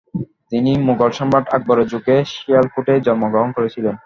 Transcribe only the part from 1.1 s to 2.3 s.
সম্রাট আকবরের যুগে